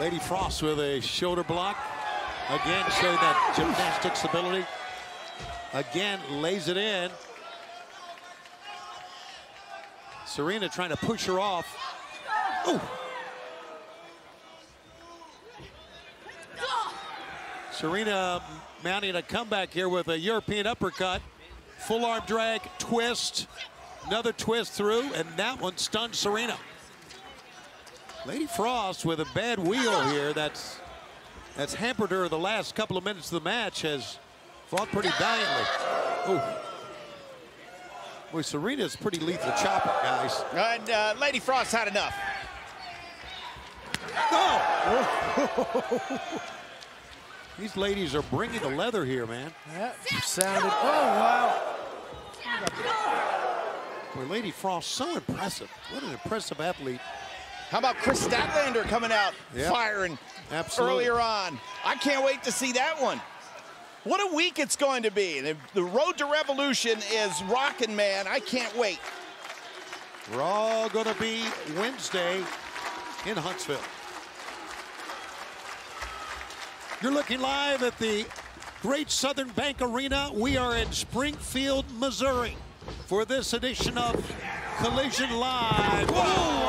[0.00, 1.76] Lady Frost with a shoulder block.
[2.48, 4.64] Again, showing that gymnastics ability.
[5.74, 7.10] Again, lays it in.
[10.24, 11.66] Serena trying to push her off.
[12.66, 12.80] Ooh.
[17.70, 18.42] Serena
[18.82, 21.20] mounting a comeback here with a European uppercut.
[21.80, 23.48] Full arm drag, twist,
[24.06, 26.56] another twist through, and that one stunned Serena.
[28.26, 30.78] Lady Frost with a bad wheel here that's
[31.56, 34.18] that's hampered her the last couple of minutes of the match has
[34.66, 35.66] fought pretty valiantly.
[36.28, 36.40] Ooh.
[38.32, 40.44] Boy, Serena's pretty lethal chopper, guys.
[40.54, 42.14] And uh, Lady Frost had enough.
[44.30, 44.60] Oh!
[47.58, 49.52] These ladies are bringing the leather here, man.
[49.74, 51.76] Yeah, sounded, oh, wow.
[54.14, 55.70] Boy, Lady Frost, so impressive.
[55.92, 57.00] What an impressive athlete.
[57.70, 59.72] How about Kris Statlander coming out Yep.
[59.72, 60.18] firing
[60.50, 61.06] Absolutely.
[61.06, 61.58] earlier on?
[61.84, 63.20] I can't wait to see that one.
[64.02, 65.40] What a week it's going to be.
[65.40, 68.26] The, the road to revolution is rocking, man.
[68.26, 68.98] I can't wait.
[70.32, 71.44] We're all going to be
[71.76, 72.38] Wednesday
[73.26, 73.78] in Huntsville.
[77.00, 78.26] You're looking live at the
[78.82, 80.30] Great Southern Bank Arena.
[80.34, 82.56] We are in Springfield, Missouri
[83.06, 84.14] for this edition of
[84.78, 86.10] Collision Live.
[86.10, 86.59] Whoa.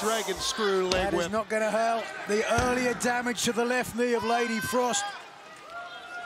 [0.00, 1.32] Dragon screw leg That is whip.
[1.32, 2.04] not going to help.
[2.28, 5.04] The earlier damage to the left knee of Lady Frost.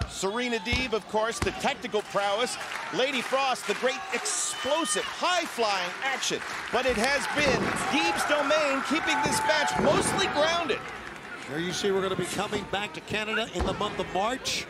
[0.08, 2.56] Serena Deeb, of course, the technical prowess.
[2.94, 6.38] Lady Frost, the great explosive, high-flying action.
[6.70, 10.78] But it has been Deeb's domain keeping this match mostly grounded.
[11.48, 14.12] There you see we're going to be coming back to Canada in the month of
[14.12, 14.66] March.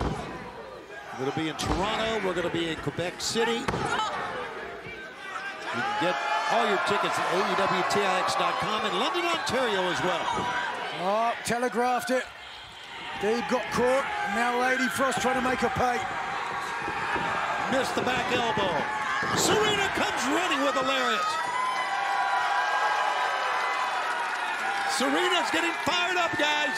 [0.00, 2.26] We're going to be in Toronto.
[2.26, 3.58] We're going to be in Quebec City.
[3.58, 3.66] You
[5.72, 6.16] can get
[6.52, 10.26] all your tickets at AEWTIX.com in London, Ontario as well.
[11.02, 12.24] Oh, telegraphed it.
[13.20, 14.04] Deeb got caught.
[14.34, 16.00] Now Lady Frost trying to make her pay.
[17.70, 18.74] Missed the back elbow.
[19.36, 21.20] Serena comes running with a lariat.
[24.96, 26.76] Serena's getting fired up, guys.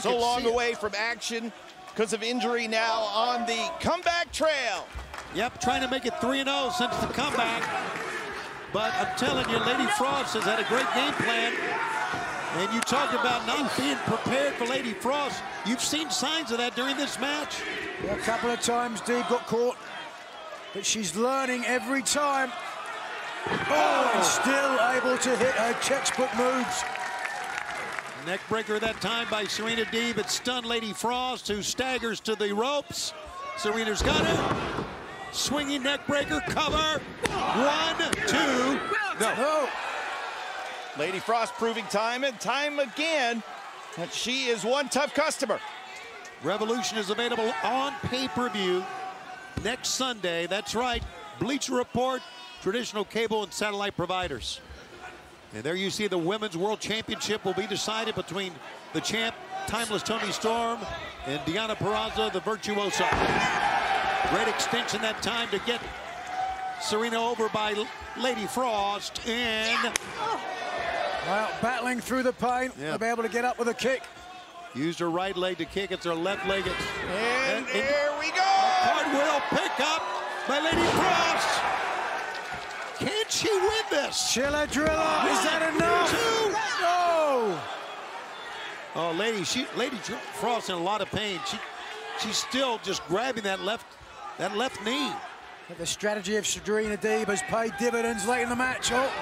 [0.00, 0.52] So long see it.
[0.52, 1.52] away from action
[1.88, 4.86] because of injury now on the comeback trail.
[5.34, 7.62] Yep, trying to make it 3-0 since the comeback.
[8.72, 11.52] But I'm telling you, Lady Frost has had a great game plan.
[12.56, 15.40] And you talk about not being prepared for Lady Frost.
[15.64, 17.62] You've seen signs of that during this match.
[18.08, 19.76] A couple of times Dee got caught.
[20.74, 22.50] But she's learning every time.
[23.46, 24.40] Oh, and oh.
[24.42, 26.84] still able to hit her textbook moves.
[28.26, 30.18] Neck breaker that time by Serena Deeb.
[30.18, 33.14] It stunned Lady Frost, who staggers to the ropes.
[33.56, 34.79] Serena's got her.
[35.32, 37.00] Swinging neck breaker, cover.
[37.28, 37.96] One,
[38.26, 38.80] two,
[39.20, 39.34] no.
[39.36, 39.68] No.
[40.98, 43.42] Lady Frost proving time and time again
[43.96, 45.60] that she is one tough customer.
[46.42, 48.84] Revolution is available on pay-per-view
[49.62, 50.46] next Sunday.
[50.46, 51.02] That's right.
[51.38, 52.22] Bleacher Report,
[52.60, 54.60] traditional cable and satellite providers.
[55.54, 58.52] And there you see the Women's World Championship will be decided between
[58.92, 59.34] the champ,
[59.66, 60.78] Timeless Toni Storm,
[61.26, 63.04] and Deonna Purrazzo, the Virtuoso.
[64.28, 65.80] Great extension that time to get
[66.80, 67.74] Serena over by
[68.18, 69.20] Lady Frost.
[69.26, 69.92] And
[71.26, 72.72] Well, battling through the pain.
[72.78, 72.90] Yeah.
[72.90, 74.02] They'll be able to get up with a kick.
[74.74, 75.90] used her right leg to kick.
[75.90, 76.64] It's her left leg.
[76.64, 78.40] It's And And- and- here we go.
[78.40, 80.02] Hardwell pickup
[80.46, 81.48] by Lady Frost.
[83.00, 84.32] Can she win this?
[84.32, 85.28] Chiller driller.
[85.28, 86.10] Is that enough?
[86.10, 86.52] Two.
[86.82, 87.60] No.
[88.94, 89.96] Oh, Lady, she, Lady
[90.40, 91.40] Frost in a lot of pain.
[91.50, 91.58] She,
[92.20, 93.86] she's still just grabbing that left,
[94.40, 95.12] that left knee.
[95.68, 98.90] But the strategy of Serena Deeb has paid dividends late in the match.
[98.90, 99.12] Oh,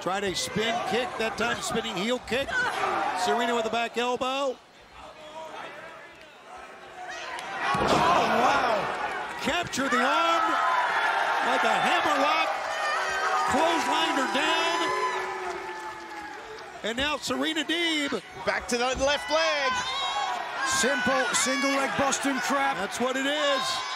[0.00, 2.48] Tried a spin kick, that time spinning heel kick.
[3.20, 4.56] Serena with the back elbow.
[7.76, 9.36] Oh, wow.
[9.42, 10.44] Capture the arm
[11.46, 12.48] like a hammerlock.
[13.52, 14.80] Clotheslined her down.
[16.84, 18.20] And now Serena Deeb.
[18.46, 19.72] Back to the left leg.
[20.66, 22.78] simple single leg Boston crab.
[22.78, 23.93] That's what it is.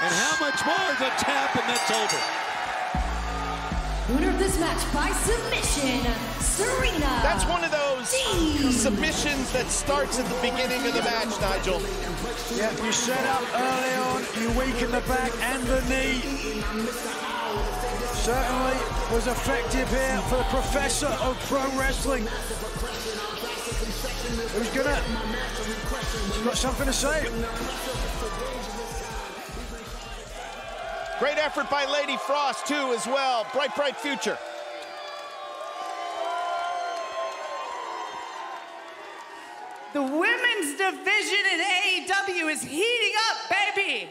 [0.00, 2.38] And how much more is a tap and that's over.
[4.14, 6.00] Winner of this match by submission,
[6.38, 7.20] Serena.
[7.26, 8.70] That's one of those Deeb.
[8.70, 11.82] submissions that starts at the beginning of the match, Nigel.
[12.54, 16.22] Yeah, you set up early on, you weaken the back and the knee.
[18.14, 18.78] Certainly
[19.12, 22.26] was effective here for the professor of pro wrestling.
[24.54, 25.02] Who's gonna?
[26.32, 27.26] She's got something to say.
[31.18, 33.44] Great effort by Lady Frost, too, as well.
[33.52, 34.38] Bright, bright future.
[39.94, 41.60] The women's division in
[42.06, 44.08] AEW is heating up, baby.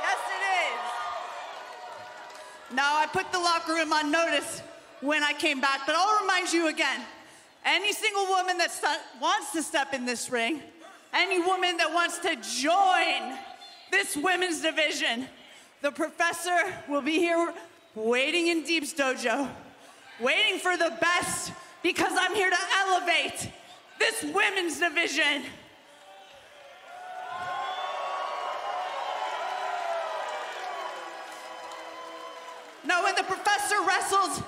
[0.00, 0.42] Yes, it
[2.70, 2.76] is.
[2.76, 4.62] Now, I put the locker room on notice
[5.00, 7.00] when I came back, but I'll remind you again
[7.64, 8.70] any single woman that
[9.20, 10.62] wants to step in this ring,
[11.12, 13.36] any woman that wants to join
[13.90, 15.26] this women's division,
[15.82, 17.52] the professor will be here
[17.94, 19.48] waiting in Deeb's dojo,
[20.20, 23.50] waiting for the best because I'm here to elevate
[23.98, 25.44] this women's division.
[32.84, 34.42] Now, when the professor wrestles,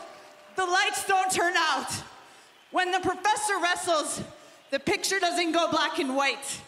[0.57, 1.91] the lights don't turn out.
[2.71, 4.23] When the professor wrestles,
[4.71, 6.61] the picture doesn't go black and white.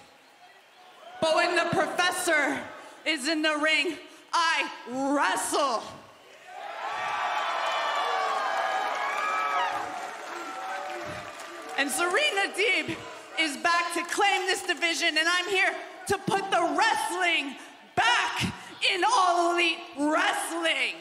[1.21, 2.61] But when the professor
[3.07, 3.97] is in the ring,
[4.35, 5.83] I wrestle.
[11.79, 12.97] And Serena Deeb
[13.41, 15.75] is back to claim this division, and I'm here
[16.09, 17.55] to put the wrestling
[17.95, 18.43] back
[18.93, 20.95] in all elite wrestling.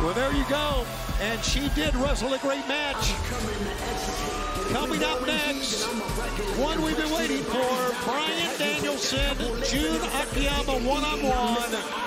[0.00, 0.86] Well, there you go.
[1.20, 3.14] And she did wrestle a great match.
[4.70, 5.84] Coming up next,
[6.56, 11.88] one we've been waiting for, Bryan Danielson, Jun Akiyama one-on-one.